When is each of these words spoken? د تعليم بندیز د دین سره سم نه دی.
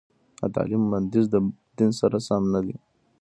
د 0.41 0.43
تعليم 0.55 0.83
بندیز 0.91 1.25
د 1.33 1.35
دین 1.77 1.91
سره 1.99 2.17
سم 2.27 2.43
نه 2.53 2.59
دی. 2.65 2.75